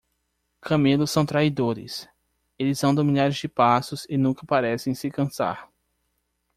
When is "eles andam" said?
2.57-3.03